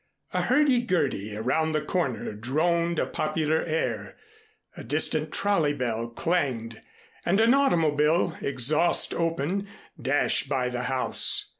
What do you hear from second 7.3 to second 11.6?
an automobile, exhaust open, dashed by the house.